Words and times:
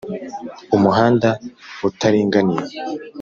Umuhanda 0.75 1.29
utaringaniye 1.87 2.63